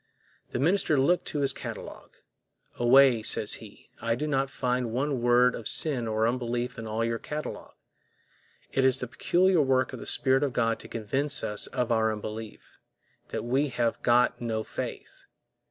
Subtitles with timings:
[0.49, 2.13] The minister looked to his catalog.
[2.79, 6.87] Away, says he, I do not find one word of the sin of unbelief in
[6.87, 7.73] all your catalog.
[8.71, 12.11] It is the peculiar work of the Spirit of God to convince us of our
[12.11, 15.27] unbelief—that we have got no faith.